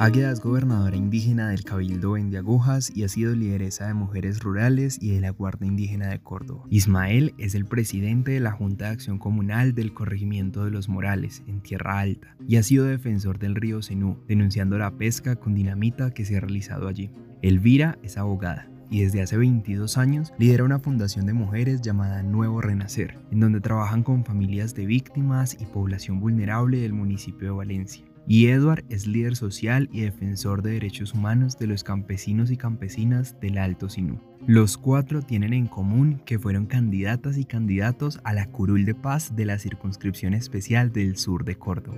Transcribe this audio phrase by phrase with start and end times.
[0.00, 4.98] Águeda es gobernadora indígena del Cabildo de Agujas y ha sido lideresa de Mujeres Rurales
[5.00, 6.64] y de la Guardia Indígena de Córdoba.
[6.68, 11.44] Ismael es el presidente de la Junta de Acción Comunal del Corregimiento de los Morales,
[11.46, 16.12] en Tierra Alta, y ha sido defensor del río Senú, denunciando la pesca con dinamita
[16.12, 17.10] que se ha realizado allí.
[17.40, 22.60] Elvira es abogada y desde hace 22 años lidera una fundación de mujeres llamada Nuevo
[22.60, 28.04] Renacer, en donde trabajan con familias de víctimas y población vulnerable del municipio de Valencia
[28.26, 33.38] y Edward es líder social y defensor de derechos humanos de los campesinos y campesinas
[33.40, 34.18] del Alto Sinú.
[34.46, 39.34] Los cuatro tienen en común que fueron candidatas y candidatos a la curul de paz
[39.34, 41.96] de la circunscripción especial del sur de Córdoba.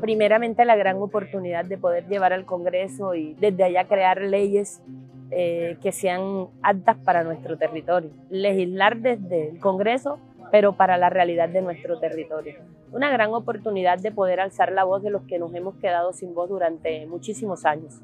[0.00, 4.82] Primeramente la gran oportunidad de poder llevar al Congreso y desde allá crear leyes
[5.30, 8.10] eh, que sean aptas para nuestro territorio.
[8.30, 10.18] Legislar desde el Congreso
[10.50, 12.54] pero para la realidad de nuestro territorio.
[12.92, 16.34] Una gran oportunidad de poder alzar la voz de los que nos hemos quedado sin
[16.34, 18.00] voz durante muchísimos años.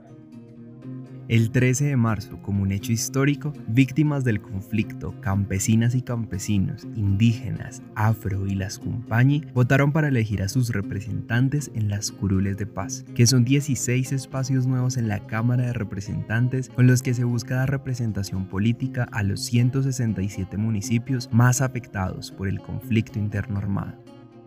[1.28, 7.82] El 13 de marzo, como un hecho histórico, víctimas del conflicto, campesinas y campesinos, indígenas,
[7.96, 13.04] afro y las cumpañi votaron para elegir a sus representantes en las curules de paz,
[13.16, 17.56] que son 16 espacios nuevos en la Cámara de Representantes con los que se busca
[17.56, 23.94] dar representación política a los 167 municipios más afectados por el conflicto interno armado.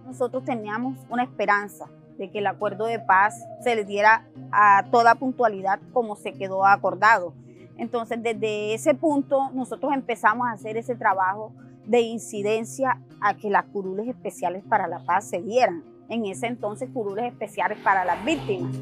[0.06, 1.90] Nosotros teníamos una esperanza
[2.20, 6.66] de que el acuerdo de paz se le diera a toda puntualidad como se quedó
[6.66, 7.34] acordado.
[7.78, 11.54] Entonces, desde ese punto, nosotros empezamos a hacer ese trabajo
[11.86, 15.84] de incidencia a que las curules especiales para la paz se dieran.
[16.10, 18.76] En ese entonces, curules especiales para las víctimas.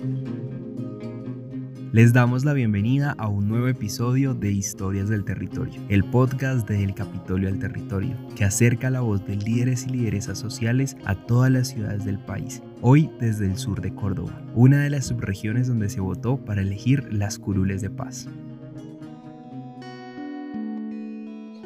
[1.93, 6.83] Les damos la bienvenida a un nuevo episodio de Historias del Territorio, el podcast de
[6.83, 11.49] El Capitolio al Territorio, que acerca la voz de líderes y lideresas sociales a todas
[11.49, 15.89] las ciudades del país, hoy desde el sur de Córdoba, una de las subregiones donde
[15.89, 18.27] se votó para elegir las curules de paz.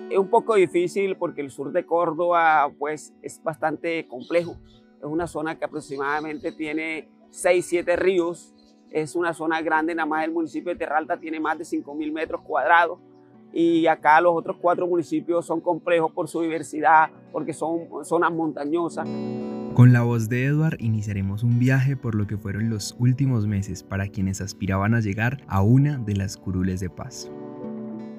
[0.10, 4.58] Es un poco difícil porque el sur de Córdoba pues, es bastante complejo.
[5.00, 8.54] Es una zona que aproximadamente tiene 6, 7 ríos,
[8.92, 12.42] es una zona grande, nada más el municipio de Terralta tiene más de 5.000 metros
[12.42, 13.00] cuadrados
[13.54, 19.08] y acá los otros cuatro municipios son complejos por su diversidad, porque son zonas montañosas.
[19.74, 23.84] Con la voz de Edward iniciaremos un viaje por lo que fueron los últimos meses
[23.84, 27.32] para quienes aspiraban a llegar a una de las curules de paz.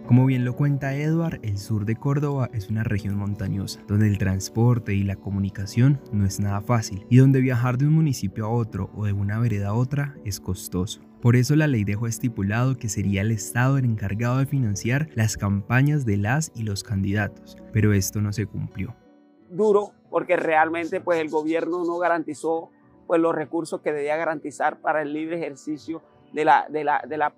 [0.07, 4.17] Como bien lo cuenta Edward, el sur de Córdoba es una región montañosa, donde el
[4.17, 8.51] transporte y la comunicación no es nada fácil, y donde viajar de un municipio a
[8.51, 11.03] otro o de una vereda a otra es costoso.
[11.21, 15.37] Por eso la ley dejó estipulado que sería el Estado el encargado de financiar las
[15.37, 18.97] campañas de las y los candidatos, pero esto no se cumplió.
[19.53, 22.71] Duro, porque realmente pues el gobierno no garantizó
[23.07, 26.03] pues los recursos que debía garantizar para el libre ejercicio
[26.33, 27.33] de, la, de, la, de las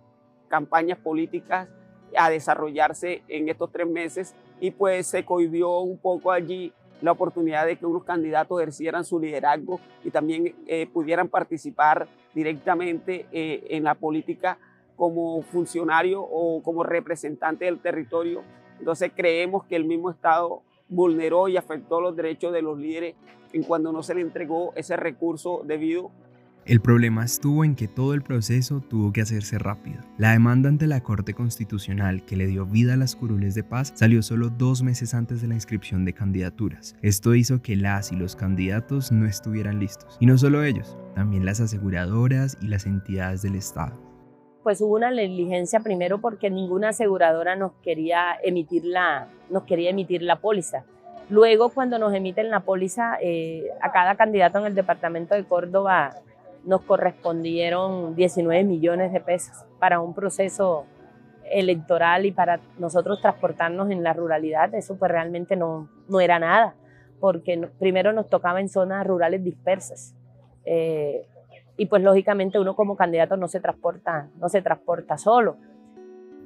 [0.49, 1.69] campañas políticas
[2.17, 7.67] a desarrollarse en estos tres meses y pues se cohibió un poco allí la oportunidad
[7.67, 13.85] de que unos candidatos ejercieran su liderazgo y también eh, pudieran participar directamente eh, en
[13.85, 14.59] la política
[14.97, 18.43] como funcionario o como representante del territorio.
[18.79, 23.15] Entonces creemos que el mismo Estado vulneró y afectó los derechos de los líderes
[23.53, 26.11] en cuando no se le entregó ese recurso debido
[26.67, 30.01] el problema estuvo en que todo el proceso tuvo que hacerse rápido.
[30.17, 33.93] La demanda ante la Corte Constitucional que le dio vida a las curules de paz
[33.95, 36.97] salió solo dos meses antes de la inscripción de candidaturas.
[37.03, 40.17] Esto hizo que las y los candidatos no estuvieran listos.
[40.21, 44.04] Y no solo ellos, también las aseguradoras y las entidades del Estado.
[44.65, 50.23] Pues hubo una negligencia primero porque ninguna aseguradora nos quería emitir la, nos quería emitir
[50.23, 50.85] la póliza.
[51.29, 56.15] Luego, cuando nos emiten la póliza, eh, a cada candidato en el departamento de Córdoba
[56.65, 60.87] nos correspondieron 19 millones de pesos para un proceso
[61.51, 66.75] electoral y para nosotros transportarnos en la ruralidad, eso pues realmente no, no era nada,
[67.21, 70.15] porque primero nos tocaba en zonas rurales dispersas.
[70.65, 71.27] Eh,
[71.77, 75.57] y pues lógicamente uno como candidato no se transporta, no se transporta solo.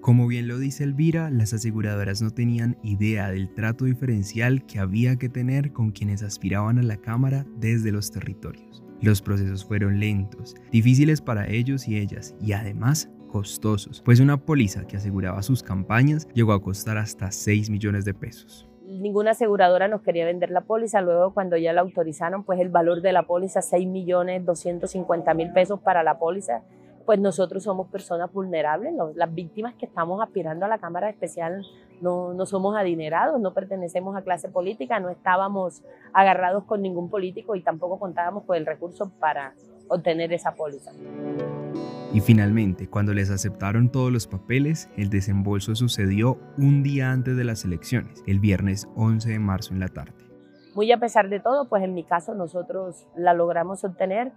[0.01, 5.17] Como bien lo dice Elvira, las aseguradoras no tenían idea del trato diferencial que había
[5.17, 8.85] que tener con quienes aspiraban a la Cámara desde los territorios.
[9.01, 14.87] Los procesos fueron lentos, difíciles para ellos y ellas y además costosos, pues una póliza
[14.87, 18.68] que aseguraba sus campañas llegó a costar hasta 6 millones de pesos.
[18.99, 23.01] Ninguna aseguradora nos quería vender la póliza, luego cuando ya la autorizaron, pues el valor
[23.01, 26.63] de la póliza, 6 millones 250 mil pesos para la póliza,
[27.07, 31.65] pues nosotros somos personas vulnerables, las víctimas que estamos aspirando a la Cámara Especial
[32.01, 37.55] no, no somos adinerados, no pertenecemos a clase política, no estábamos agarrados con ningún político
[37.55, 39.55] y tampoco contábamos con el recurso para,
[39.89, 40.93] obtener esa póliza.
[42.13, 47.45] Y finalmente, cuando les aceptaron todos los papeles, el desembolso sucedió un día antes de
[47.45, 50.15] las elecciones, el viernes 11 de marzo en la tarde.
[50.75, 54.33] Muy a pesar de todo, pues en mi caso nosotros la logramos obtener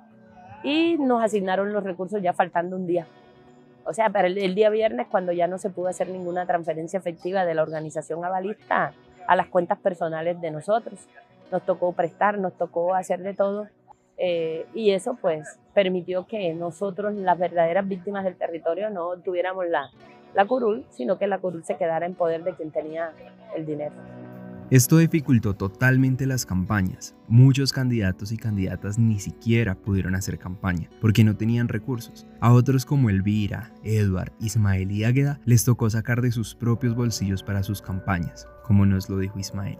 [0.63, 3.07] y nos asignaron los recursos ya faltando un día.
[3.85, 7.45] O sea, para el, día viernes, cuando ya no se pudo hacer ninguna transferencia efectiva
[7.45, 8.93] de la organización avalista
[9.27, 10.99] a las cuentas personales de nosotros,
[11.51, 13.67] nos tocó prestar, nos tocó hacer de todo.
[14.23, 19.89] Eh, y eso pues permitió que nosotros, las verdaderas víctimas del territorio, no tuviéramos la,
[20.35, 23.13] la curul, sino que la curul se quedara en poder de quien tenía
[23.55, 23.95] el dinero.
[24.69, 27.15] Esto dificultó totalmente las campañas.
[27.27, 32.27] Muchos candidatos y candidatas ni siquiera pudieron hacer campaña porque no tenían recursos.
[32.41, 37.41] A otros como Elvira, Edward, Ismael y Águeda les tocó sacar de sus propios bolsillos
[37.41, 39.79] para sus campañas, como nos lo dijo Ismael.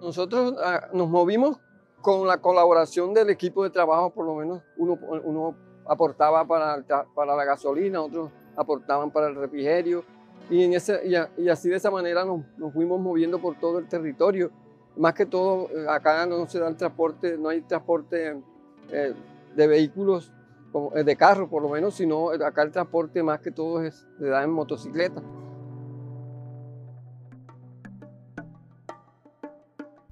[0.00, 1.58] Nosotros ah, nos movimos
[2.02, 5.56] con la colaboración del equipo de trabajo, por lo menos uno,
[5.86, 6.84] aportaba para,
[7.14, 10.04] para la gasolina, otros aportaban para el refrigerio,
[10.50, 14.50] y, en ese, y, así de esa manera nos, fuimos moviendo por todo el territorio.
[14.96, 18.42] Más que todo, eh, acá no se da el transporte, no hay transporte
[18.90, 19.14] eh,
[19.56, 20.30] de vehículos,
[20.94, 24.26] eh, de carro por lo menos, sino acá el transporte más que todo es, se
[24.26, 25.22] da en motocicleta.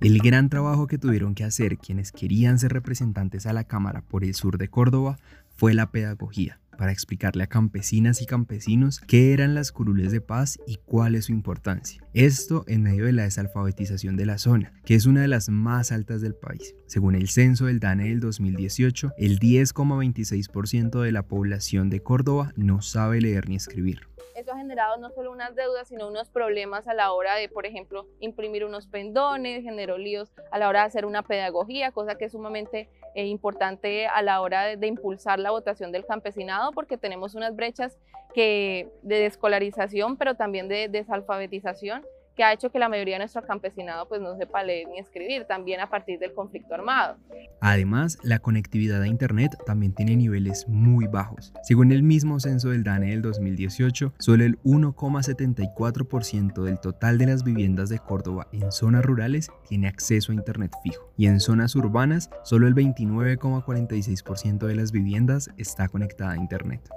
[0.00, 4.24] El gran trabajo que tuvieron que hacer quienes querían ser representantes a la Cámara por
[4.24, 5.18] el sur de Córdoba
[5.56, 10.58] fue la pedagogía para explicarle a campesinas y campesinos qué eran las curules de paz
[10.66, 12.02] y cuál es su importancia.
[12.14, 15.92] Esto en medio de la desalfabetización de la zona, que es una de las más
[15.92, 16.74] altas del país.
[16.86, 22.80] Según el censo del DANE del 2018, el 10,26% de la población de Córdoba no
[22.80, 24.09] sabe leer ni escribir
[24.40, 27.66] eso ha generado no solo unas deudas, sino unos problemas a la hora de, por
[27.66, 32.26] ejemplo, imprimir unos pendones, generó líos a la hora de hacer una pedagogía, cosa que
[32.26, 37.34] es sumamente eh, importante a la hora de, impulsar la votación del campesinado, porque tenemos
[37.34, 37.98] unas brechas
[38.34, 42.04] que, de descolarización, pero también de desalfabetización
[42.40, 45.44] que ha hecho que la mayoría de nuestro campesinado pues no sepa leer ni escribir,
[45.44, 47.18] también a partir del conflicto armado.
[47.60, 51.52] Además, la conectividad a Internet también tiene niveles muy bajos.
[51.62, 57.44] Según el mismo censo del DANE del 2018, solo el 1,74% del total de las
[57.44, 62.30] viviendas de Córdoba en zonas rurales tiene acceso a Internet fijo y en zonas urbanas
[62.42, 66.88] solo el 29,46% de las viviendas está conectada a Internet.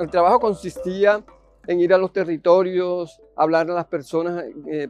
[0.00, 1.22] El trabajo consistía
[1.70, 4.88] en ir a los territorios, hablar a las personas eh,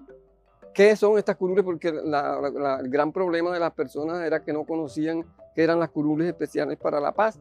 [0.73, 5.27] qué son estas curules, porque el gran problema de las personas era que no conocían
[5.55, 7.38] qué eran las curules especiales para la paz.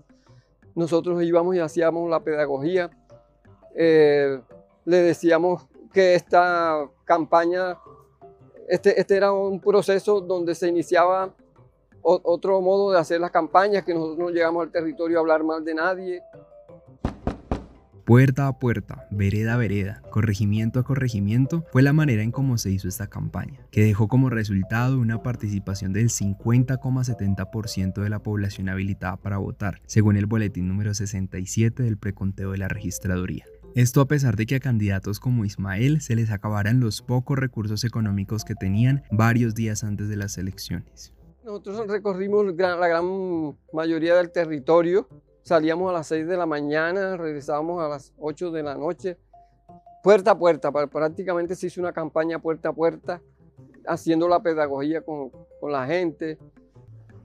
[0.76, 2.90] Nosotros íbamos y hacíamos la pedagogía,
[3.76, 4.42] eh,
[4.84, 7.78] le decíamos que esta campaña,
[8.68, 11.34] este, este era un proceso donde se iniciaba
[12.02, 15.64] otro modo de hacer las campañas, que nosotros no llegamos al territorio a hablar mal
[15.64, 16.22] de nadie,
[18.10, 22.72] Puerta a puerta, vereda a vereda, corregimiento a corregimiento, fue la manera en cómo se
[22.72, 29.18] hizo esta campaña, que dejó como resultado una participación del 50,70% de la población habilitada
[29.18, 33.46] para votar, según el boletín número 67 del preconteo de la registraduría.
[33.76, 37.84] Esto a pesar de que a candidatos como Ismael se les acabaran los pocos recursos
[37.84, 41.14] económicos que tenían varios días antes de las elecciones.
[41.46, 45.08] Nosotros recorrimos la gran mayoría del territorio
[45.50, 49.18] Salíamos a las 6 de la mañana, regresábamos a las 8 de la noche,
[50.04, 50.72] puerta a puerta.
[50.72, 53.20] Prácticamente se hizo una campaña puerta a puerta,
[53.88, 56.38] haciendo la pedagogía con, con la gente.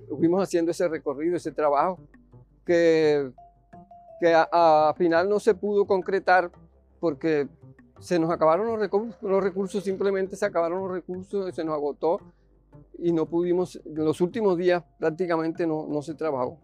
[0.09, 1.99] Fuimos haciendo ese recorrido, ese trabajo,
[2.64, 3.31] que,
[4.19, 6.50] que a, final no se pudo concretar
[7.00, 7.47] porque
[8.00, 12.21] se nos acabaron los recursos, los recursos, simplemente se acabaron los recursos, se nos agotó
[12.99, 16.63] y no pudimos, en los últimos días prácticamente no, no se trabajó.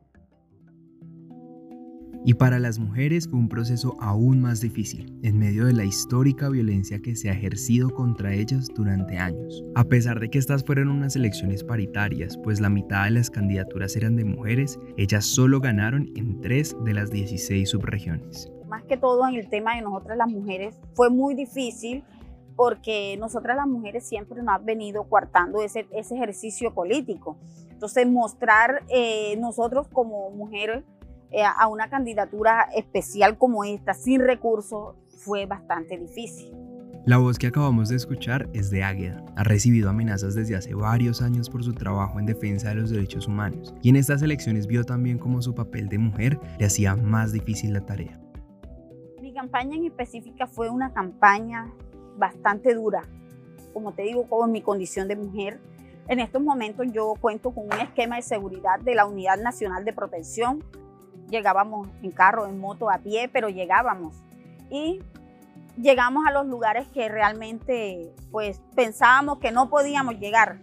[2.23, 6.51] Y para las mujeres fue un proceso aún más difícil, en medio de la histórica
[6.51, 9.65] violencia que se ha ejercido contra ellas durante años.
[9.75, 13.97] A pesar de que estas fueron unas elecciones paritarias, pues la mitad de las candidaturas
[13.97, 18.53] eran de mujeres, ellas solo ganaron en tres de las 16 subregiones.
[18.69, 22.05] Más que todo en el tema de nosotras las mujeres fue muy difícil
[22.55, 27.39] porque nosotras las mujeres siempre nos han venido coartando ese, ese ejercicio político.
[27.71, 30.85] Entonces mostrar eh, nosotros como mujeres
[31.31, 36.53] eh, a una candidatura especial como esta, sin recursos, fue bastante difícil.
[37.07, 39.25] La voz que acabamos de escuchar es de Águeda.
[39.35, 43.27] Ha recibido amenazas desde hace varios años por su trabajo en defensa de los derechos
[43.27, 47.33] humanos y en estas elecciones vio también como su papel de mujer le hacía más
[47.33, 48.21] difícil la tarea.
[49.23, 51.73] Mi campaña en específica fue una campaña
[52.19, 53.03] bastante dura,
[53.73, 55.59] como te digo, con mi condición de mujer.
[56.07, 59.95] En estos momentos yo cuento con un esquema de seguridad de la Unidad Nacional de
[59.95, 60.63] Protección.
[61.31, 64.15] Llegábamos en carro, en moto, a pie, pero llegábamos.
[64.71, 65.01] Y
[65.81, 70.59] llegamos a los lugares que realmente pues pensábamos que no podíamos llegar.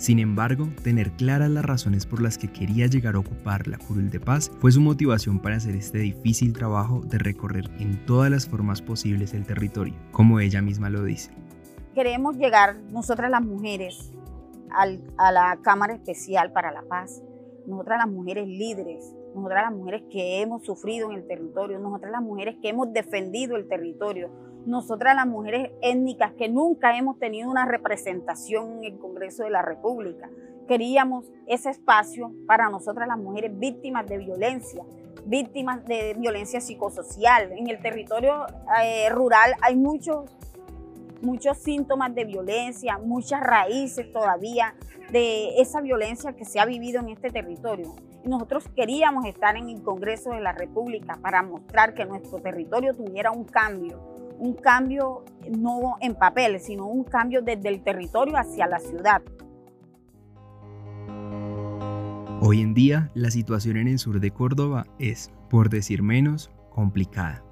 [0.00, 4.08] Sin embargo, tener claras las razones por las que quería llegar a ocupar la Curul
[4.08, 8.48] de Paz fue su motivación para hacer este difícil trabajo de recorrer en todas las
[8.48, 11.30] formas posibles el territorio, como ella misma lo dice.
[11.94, 14.10] Queremos llegar nosotras las mujeres
[14.70, 17.22] a la Cámara Especial para la Paz,
[17.66, 22.22] nosotras las mujeres líderes, nosotras las mujeres que hemos sufrido en el territorio, nosotras las
[22.22, 24.30] mujeres que hemos defendido el territorio,
[24.66, 29.62] nosotras las mujeres étnicas que nunca hemos tenido una representación en el Congreso de la
[29.62, 30.28] República.
[30.68, 34.84] Queríamos ese espacio para nosotras las mujeres víctimas de violencia,
[35.24, 37.52] víctimas de violencia psicosocial.
[37.52, 38.46] En el territorio
[38.82, 40.30] eh, rural hay muchos,
[41.22, 44.74] muchos síntomas de violencia, muchas raíces todavía
[45.10, 47.94] de esa violencia que se ha vivido en este territorio.
[48.24, 53.30] Nosotros queríamos estar en el Congreso de la República para mostrar que nuestro territorio tuviera
[53.30, 53.98] un cambio,
[54.38, 59.22] un cambio no en papel, sino un cambio desde el territorio hacia la ciudad.
[62.42, 67.44] Hoy en día, la situación en el sur de Córdoba es, por decir menos, complicada.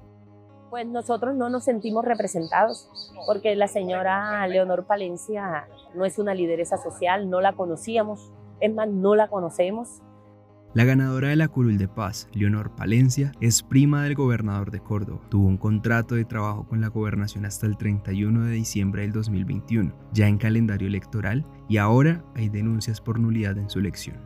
[0.71, 2.89] Pues nosotros no nos sentimos representados
[3.27, 8.87] porque la señora Leonor Palencia no es una lideresa social, no la conocíamos, es más,
[8.87, 10.01] no la conocemos.
[10.79, 15.19] La ganadora de la Curul de Paz, Leonor Palencia, es prima del gobernador de Córdoba.
[15.27, 19.91] Tuvo un contrato de trabajo con la gobernación hasta el 31 de diciembre del 2021,
[20.13, 24.21] ya en calendario electoral, y ahora hay denuncias por nulidad en su elección.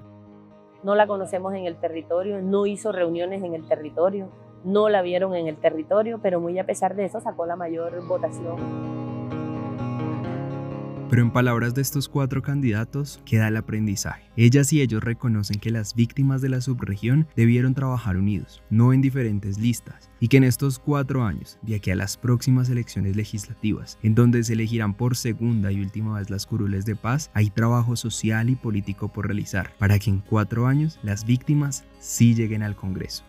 [0.83, 4.29] No la conocemos en el territorio, no hizo reuniones en el territorio,
[4.63, 8.07] no la vieron en el territorio, pero muy a pesar de eso sacó la mayor
[8.07, 9.12] votación.
[11.13, 14.23] Pero en palabras de estos cuatro candidatos queda el aprendizaje.
[14.35, 19.01] Ellas y ellos reconocen que las víctimas de la subregión debieron trabajar unidos, no en
[19.03, 23.99] diferentes listas, y que en estos cuatro años, de aquí a las próximas elecciones legislativas,
[24.01, 27.95] en donde se elegirán por segunda y última vez las curules de paz, hay trabajo
[27.95, 32.75] social y político por realizar, para que en cuatro años las víctimas sí lleguen al
[32.75, 33.23] Congreso.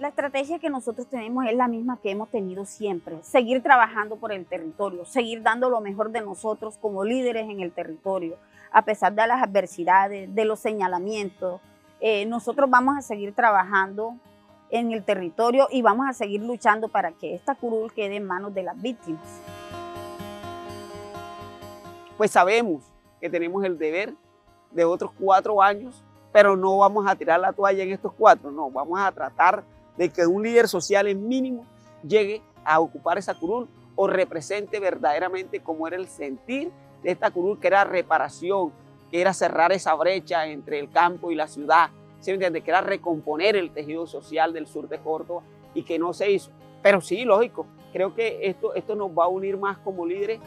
[0.00, 4.32] La estrategia que nosotros tenemos es la misma que hemos tenido siempre, seguir trabajando por
[4.32, 8.38] el territorio, seguir dando lo mejor de nosotros como líderes en el territorio,
[8.72, 11.60] a pesar de las adversidades, de los señalamientos.
[12.00, 14.14] Eh, nosotros vamos a seguir trabajando
[14.70, 18.54] en el territorio y vamos a seguir luchando para que esta curul quede en manos
[18.54, 19.28] de las víctimas.
[22.16, 22.90] Pues sabemos
[23.20, 24.14] que tenemos el deber
[24.70, 26.02] de otros cuatro años,
[26.32, 29.62] pero no vamos a tirar la toalla en estos cuatro, no, vamos a tratar
[30.00, 31.66] de que un líder social en mínimo
[32.02, 36.70] llegue a ocupar esa curul o represente verdaderamente como era el sentir
[37.02, 38.72] de esta curul, que era reparación,
[39.10, 41.90] que era cerrar esa brecha entre el campo y la ciudad,
[42.20, 45.42] ¿sí Que era recomponer el tejido social del sur de Córdoba
[45.74, 46.50] y que no se hizo.
[46.82, 50.40] Pero sí, lógico, creo que esto, esto nos va a unir más como líderes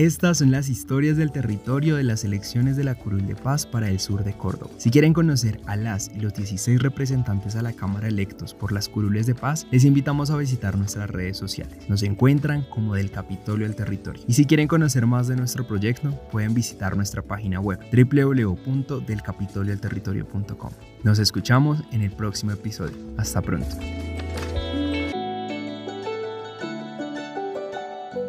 [0.00, 3.90] Estas son las historias del territorio de las elecciones de la Curul de Paz para
[3.90, 4.70] el sur de Córdoba.
[4.78, 8.88] Si quieren conocer a las y los 16 representantes a la Cámara electos por las
[8.88, 11.86] Curules de Paz, les invitamos a visitar nuestras redes sociales.
[11.86, 14.22] Nos encuentran como del Capitolio del Territorio.
[14.26, 20.70] Y si quieren conocer más de nuestro proyecto, pueden visitar nuestra página web www.delcapitoliodelterritorio.com.
[21.04, 22.96] Nos escuchamos en el próximo episodio.
[23.18, 23.76] Hasta pronto.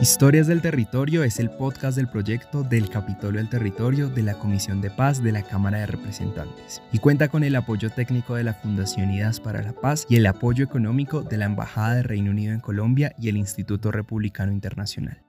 [0.01, 4.81] Historias del Territorio es el podcast del proyecto del Capitolio del Territorio de la Comisión
[4.81, 8.55] de Paz de la Cámara de Representantes y cuenta con el apoyo técnico de la
[8.55, 12.51] Fundación Ideas para la Paz y el apoyo económico de la Embajada de Reino Unido
[12.51, 15.21] en Colombia y el Instituto Republicano Internacional.